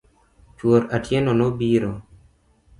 [0.57, 1.93] Chuor Atieno no biro.